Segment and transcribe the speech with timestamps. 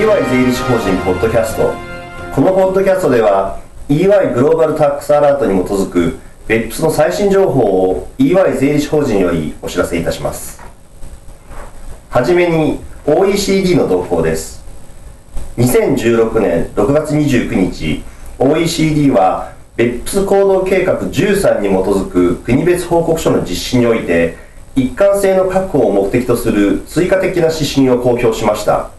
[0.00, 1.74] EY 税理士法人ポッドキャスト。
[2.34, 3.60] このポッドキャストでは
[3.90, 10.62] EY グローバルタックスアラートに基づく BEPS の最新情報を EY 税理士法人よりお知らせいたします。
[12.08, 14.64] はじめに OECD の動向です。
[15.58, 18.02] 2016年6月29日
[18.38, 24.38] OECD は BEPS 行動計画13に基づく国別報告書の実施において
[24.74, 28.98] 一貫性の確保を目的とする追加的な指針を公表しました。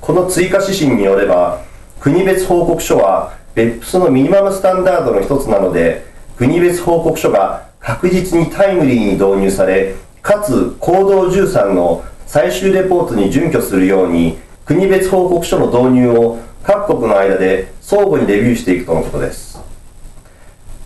[0.00, 1.62] この追加指針によれば
[2.00, 19.58] 国別報告書は BEPS のミニマムスタンダードの一つなので国別報告書が確実にタイムリーに導入されかつ行動13の最終レポートに準拠するように国別報告書の導入を各国の間で相互にレビューしていくとのことです。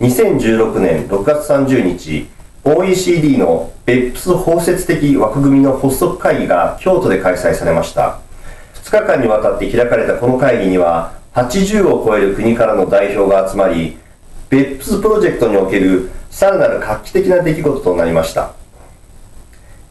[0.01, 2.29] 2016年6月30日
[2.65, 8.21] OECD の BEPS 包摂的枠組みの発足会議が京都で開催されました。
[8.83, 13.97] 2日間にわたって開かれたこの会議には80を超える国からの代表が集まり
[14.51, 18.53] BEPS プロジェクトにおけるさらなる画期的な出来事となりました。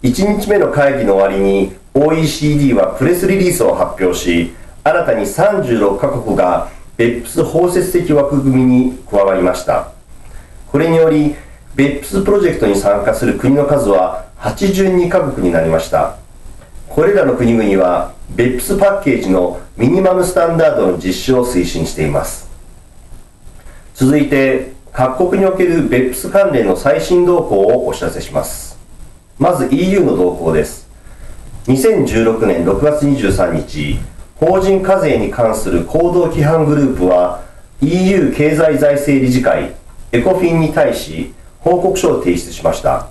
[0.03, 4.53] 1日目の会議の終わりに OECD はプレスリリースを発表し
[4.83, 9.91] 新たに36カ国が BEPS 包摂的枠組みに加わりました。
[10.71, 11.35] これにより
[11.75, 16.20] BEPS プロジェクトに参加する国の数は82カ国になりました。
[16.93, 22.49] これらの国々は BEPS パッケージのミニマムスタンダードの実施を推進しています。
[23.95, 28.77] 続いて各国における BEPS 関連の最新動向をお知らせします。
[29.39, 30.89] まず EU の動向です。
[31.67, 33.97] 2016年6月23日
[34.35, 37.41] 法人課税に関する行動規範グループは
[37.79, 39.75] EU 経済財政理事会
[40.11, 43.07] エコフィンに対し報告書を提出しました。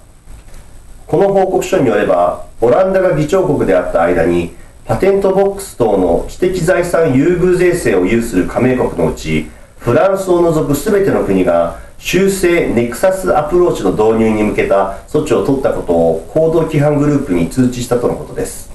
[1.11, 18.71] この報告書によればオランダが議長国であった間にパテントボックス等の知的財産優遇税制を有する加盟国のうちフランスを除く全ての国が修正ネクサスアプローチの導入に向けた措置を取ったことを行動規範グループに通知したとのことです。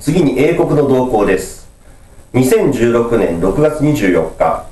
[0.00, 1.68] 次に英国の動向です。
[2.32, 4.66] 2016年6月24日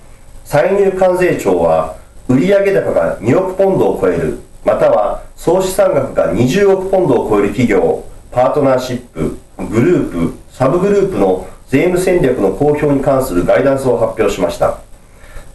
[0.47, 1.97] 歳入関税庁は
[2.29, 14.79] 売上高が2億ポンドを超えるまたは総資産額が20億ポンドを超える企業パートナーシップグループサブグループの税務戦略の公表に関するガイダンスを発表しました。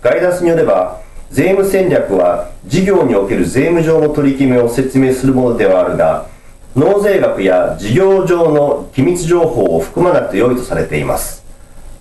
[0.01, 1.01] ガイダンスによれば
[1.31, 6.27] 税務戦略は事業における税務上の取り決めを説明するものではあるが
[6.75, 11.45] 納税額や事業上の機密情報を含まなくて良いとされています。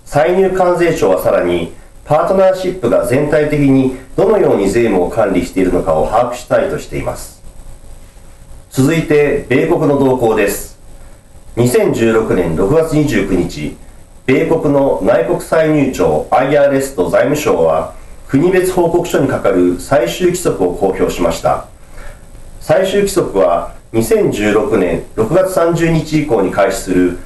[0.04, 1.72] 歳入関税庁はさらに
[2.04, 7.37] パートナーシップが全体的にどのように税務を管理しているのかを把握したいとしています。
[8.70, 10.78] 続いて米国の動向です。
[11.56, 13.76] 2016年6月29日
[14.26, 17.94] 米国の内国歳入庁 IRS と財務省は
[18.28, 21.66] 国別報告書にかかる最終規則を公表しました。
[22.60, 27.18] 最終規則は2016年6月30日以降に開始する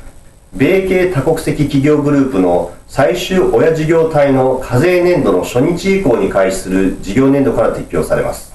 [0.55, 8.53] 米系多国籍企業グループの最終親事業体の課税年度の初日以降に開始する事業年度から適用されます。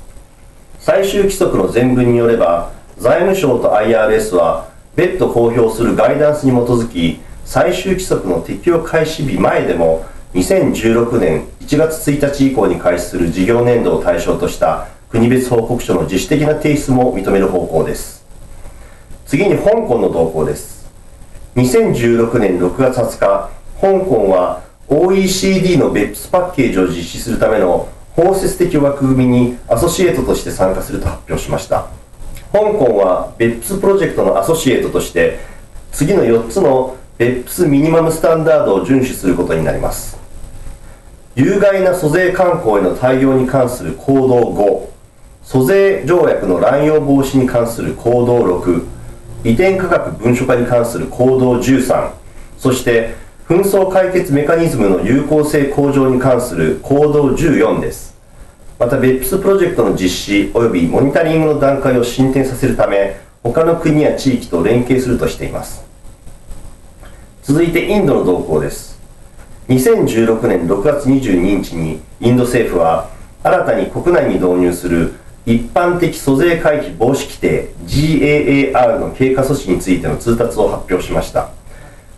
[0.79, 18.25] 最終規則の全文によれば財務省と IRS は別途公表するガイダンスに基づき最終規則の適用開始日前でも2016年1月1日以降に開始する事業年度を対象とした国別報告書の自主的な提出も認める方向です。
[19.25, 20.89] 次に香港の動向です。
[21.55, 23.49] 2016年6月20日
[23.79, 31.96] 香港は OECD の BEPS パッケージを実施するための包摂的枠組みにアソシエイトとして参加すると発表しました。
[32.51, 35.39] 香港は BEPS プロジェクトのアソシエイトとして
[35.91, 40.17] 次の4つの BEPS ミニマムスタンダードを遵守することになります。
[41.37, 44.87] 有害な租税慣行への対応に関する行動5
[45.43, 48.83] 租税条約の乱用防止に関する行動6
[49.43, 52.11] 移転価格文書化に関する行動13
[52.57, 53.13] そして
[53.47, 58.16] 紛争解決メカニズムの有効性向上に関する行動14です。
[58.79, 65.83] また BEPS プロジェクトの実施及びモニタリングの段階を進展させるため他の国や地域と連携するとしています。
[67.41, 68.99] 続いてインドの動向です。
[69.69, 73.09] 2016年6月22日にインド政府は
[73.43, 75.13] 新たに国内に導入する
[75.45, 81.49] 一般的租税回避防止規定 GAAR の経過措置についての通達を発表しました。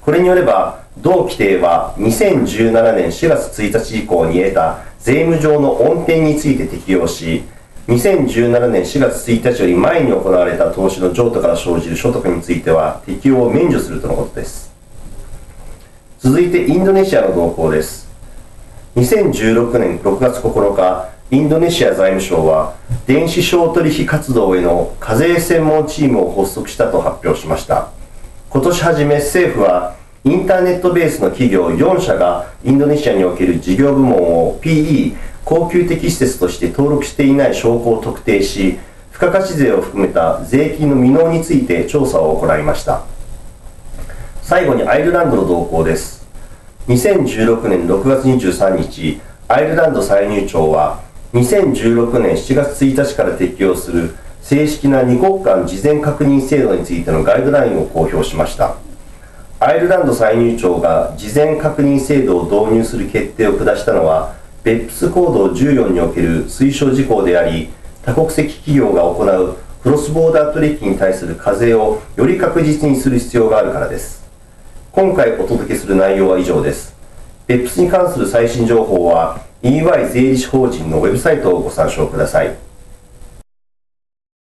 [0.01, 7.43] これによれば同規定は2017年4月1日以降に得た税務上の恩典について適用し
[7.87, 14.71] 2017年4月1日より前に行われた投資の譲渡から生じる所得については適用を免除するとのことです。
[16.19, 18.09] 続いてインドネシアの動向です。
[18.95, 22.75] 2016年6月9日インドネシア財務省は
[23.07, 27.89] 電子商取引活動への課税専門チームを発足したと発表しました。
[28.49, 38.77] 今年初め政府はインターネットベースの企業4社がインドネシアにおける事業部門を PE 高級的施設として登録していない証拠を特定し
[39.13, 43.03] 付加価値税を含めた税金の未納について調査を行いました。
[44.41, 46.27] 最後にアイルランドの動向です。
[46.87, 51.01] 2016年6月23日アイルランド歳入庁は
[51.33, 58.75] 2016年7月1日から適用する正式な2国間事前確認制度についてのガイドラインを公表しました。
[59.61, 64.33] アイルランド歳入庁が事前確認制度を導入する決定を下したのは
[64.63, 67.69] BEPS コード14における推奨事項であり
[68.01, 74.25] 多国籍企業が行うクロスボーダー取引に対する課税をより確実にする必要があるからです
[74.93, 76.95] 今回お届けする内容は以上です
[77.49, 82.68] BEPS に関する最新情報は EY 税理士法人のウェブサイトをご参照ください。